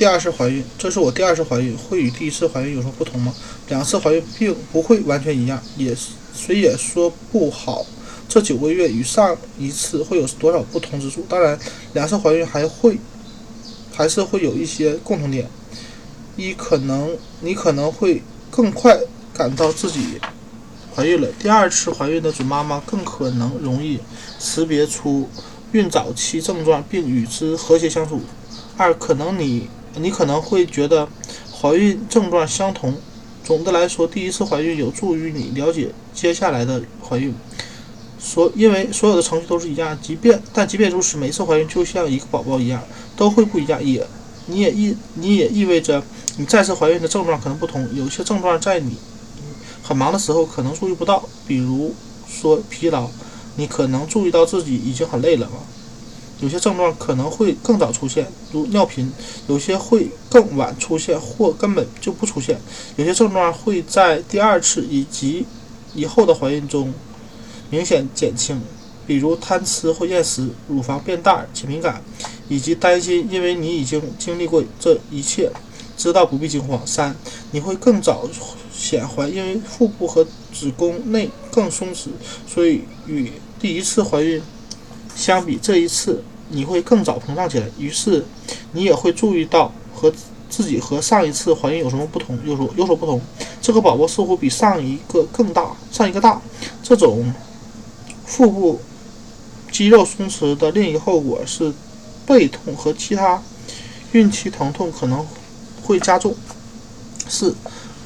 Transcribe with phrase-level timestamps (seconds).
[0.00, 3.34] 第二次怀孕，这是我第二次怀孕，会与第一次怀孕有什么不同吗？
[3.68, 5.94] 两次怀孕并不会完全一样，也
[6.34, 7.84] 谁也说不好。
[8.26, 11.22] 这九个月与上一次会有多少不同之处？
[11.28, 11.58] 当然，
[11.92, 12.98] 两次怀孕还会
[13.92, 15.46] 还是会有一些共同点。
[16.34, 18.98] 一，可能你可能会更快
[19.34, 20.18] 感到自己
[20.96, 21.28] 怀孕了。
[21.38, 24.00] 第二次怀孕的准妈妈更可能容易
[24.38, 25.28] 识别出
[25.72, 28.22] 孕早期症状，并与之和谐相处。
[28.78, 29.68] 二，可能你。
[29.96, 31.08] 你可能会觉得
[31.52, 32.94] 怀孕症状相同。
[33.42, 37.34] 总的来说，第一次怀孕有助于你了解接下来的怀孕。
[38.18, 42.82] 所因为所有的程序都是一样，即便但即便如此，每一次怀孕就像一个宝宝一样，
[43.16, 43.82] 都会不一样。
[43.82, 44.06] 也
[44.46, 46.02] 你也意你也意味着
[46.36, 47.88] 你再次怀孕的症状可能不同。
[47.94, 48.96] 有些症状在你
[49.82, 51.94] 很忙的时候可能注意不到，比如
[52.28, 53.08] 说疲劳，
[53.56, 55.56] 你可能注意到自己已经很累了嘛。
[56.40, 59.06] 有些症状可能会更早出现，如尿频；
[59.46, 62.58] 有些会更晚出现，或根本就不出现。
[62.96, 65.44] 有些症状会在第二次以及
[65.94, 66.94] 以后的怀孕中
[67.68, 68.58] 明显减轻，
[69.06, 72.02] 比如贪吃或厌食、乳房变大且敏感，
[72.48, 73.28] 以及担心。
[73.30, 75.52] 因为你已经经历过这一切，
[75.96, 76.80] 知道不必惊慌。
[76.86, 77.14] 三，
[77.50, 78.26] 你会更早
[78.72, 82.08] 显怀，因为腹部和子宫内更松弛，
[82.48, 84.40] 所以与第一次怀孕
[85.14, 86.24] 相比，这一次。
[86.50, 88.24] 你会更早膨胀起来，于是
[88.72, 90.12] 你也会注意到和
[90.48, 93.20] 自己和上一次怀孕有什么不同，有所有所不同。
[93.62, 96.40] 这个宝宝似乎比上一个更大，上一个大。
[96.82, 97.32] 这种
[98.26, 98.80] 腹部
[99.70, 101.72] 肌肉松弛的另一个后果是
[102.26, 103.40] 背痛和其他
[104.12, 105.24] 孕期疼痛可能
[105.82, 106.34] 会加重。
[107.28, 107.54] 四，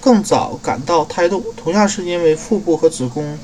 [0.00, 3.38] 更早感到胎动，同样是因为腹部和子宫。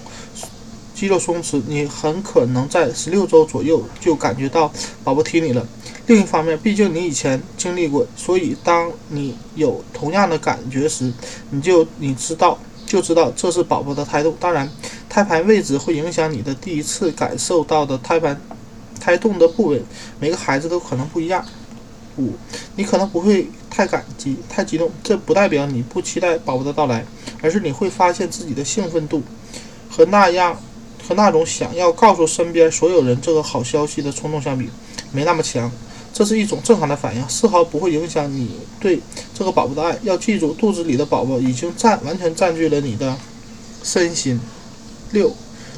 [1.01, 4.71] 肌肉松弛，你很可能在十六周左右就感觉到
[5.03, 5.67] 宝宝踢你了。
[6.07, 11.11] 另一方面，毕竟你以前经历过，所以当你有同样的感觉时，
[11.49, 14.37] 你就你知道就知道这是宝宝的胎动。
[14.39, 14.71] 当然，
[15.09, 18.39] 胎盘位置会影响你的第一次感受到的胎盘
[19.01, 19.83] 胎动的部位，
[20.19, 21.43] 每个孩子都可能不一样。
[22.19, 22.35] 五，
[22.77, 27.07] 你可能不会太感激、太激动，这不代表你不期待宝宝的到来，
[27.41, 29.23] 而是你会发现自己的兴奋度
[29.89, 30.61] 和那样。
[31.07, 34.69] 和那种想要告诉身边所有人这个好消息的冲动相比，
[35.13, 35.71] 没那么强。
[36.13, 38.51] 这是一种正常的反应，丝毫不会影响你
[38.81, 39.01] 对
[39.33, 39.97] 这个宝宝的爱。
[40.03, 43.17] 要记住，肚子里的宝宝已经占完全占据了你的
[43.83, 44.39] 身心。
[45.13, 45.33] 六，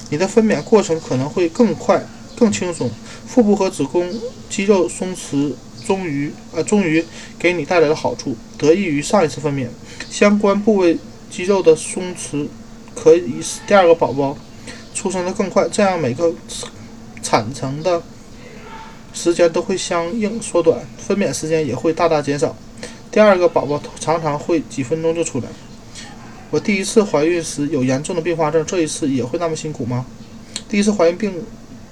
[0.08, 2.04] 你的分娩过程可能会更快、
[2.34, 2.90] 更轻松。
[3.26, 4.10] 腹部和子宫
[4.48, 5.52] 肌肉松弛，
[5.86, 7.04] 终于呃，终于
[7.38, 9.68] 给你带来了好处，得益于上一次分娩。
[10.10, 10.98] 相关部位
[11.30, 12.48] 肌肉的松弛
[12.94, 14.36] 可以使第二个宝宝。
[14.94, 16.32] 出生的更快，这样每个
[17.22, 18.02] 产程的
[19.12, 22.56] 时间都会相应缩短，分娩时间也会大大减少。
[23.10, 25.46] 第二个宝宝常常会几分钟就出来。
[26.50, 30.04] 我第一次怀孕时有严重的并发症，这一次也会那么辛苦吗？
[30.68, 31.34] 第一次怀孕并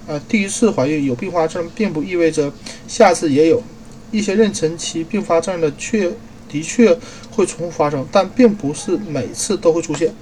[0.07, 2.53] 呃，第一次怀孕有并发症，并不意味着
[2.87, 3.63] 下次也有。
[4.11, 6.13] 一些妊娠期并发症的确
[6.49, 6.99] 的确
[7.31, 10.13] 会重复发生，但并不是每次都会出现。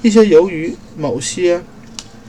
[0.00, 1.60] 一些由于某些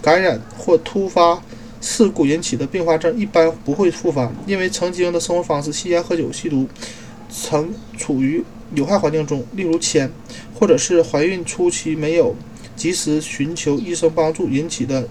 [0.06, 1.42] 感染或突发
[1.82, 6.68] 事故引起的并发症一般不会复发，因为曾经的生活方式（吸烟、喝酒、吸毒）
[7.28, 8.44] 曾处于
[8.76, 10.12] 有害环境中，例如铅，
[10.54, 12.36] 或者是怀孕初期没有
[12.76, 15.10] 及时寻求医生帮助引起的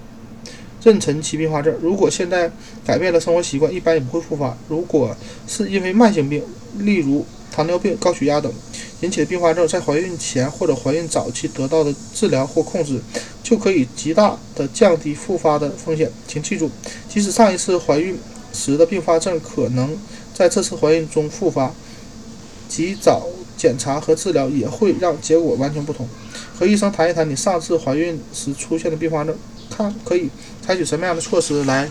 [0.81, 1.77] 妊娠期并发症。
[1.83, 2.49] 如果现在
[2.87, 4.57] 改变了生活习惯，一般也不会复发。
[4.69, 5.17] 如果
[5.49, 6.41] 是因为慢性病，
[6.79, 8.53] 例如糖尿病、高血压等
[9.01, 13.01] 引起的并发症，在怀孕前或者怀孕早期得到的治疗或控制。
[13.45, 16.11] 就可以极大的降低复发的风险。
[16.27, 16.69] 请记住，
[17.09, 18.19] 即使上一次怀孕
[18.53, 19.97] 时的并发症可能
[20.33, 21.73] 在这次怀孕中复发，
[22.69, 26.09] 及早检查和治疗也会让结果完全不同。
[26.57, 29.37] 和医生谈一谈你上次怀孕时出现的并发症，
[29.71, 30.31] 看可以
[30.65, 31.89] 采取什么样的措施来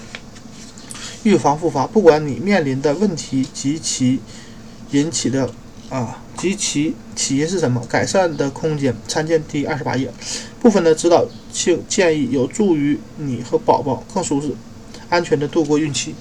[1.23, 1.85] 预防复发。
[1.85, 4.19] 不管你面临的问题及其
[4.91, 5.49] 引起的
[5.89, 10.11] 啊及其起因是什么，改善的空间参见第二十八页。
[10.63, 14.47] 部分的指导性建议有助于你和宝宝更舒适、
[15.09, 16.15] 安全的度过孕期。